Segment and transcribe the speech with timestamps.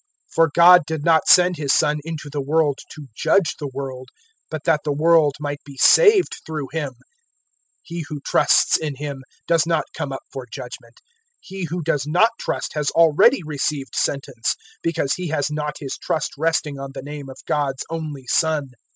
[0.29, 4.07] 003:017 For God did not send His Son into the world to judge the world,
[4.49, 6.93] but that the world might be saved through Him.
[6.93, 6.93] 003:018
[7.83, 10.99] He who trusts in Him does not come up for judgement.
[11.39, 16.31] He who does not trust has already received sentence, because he has not his trust
[16.35, 18.69] resting on the name of God's only Son.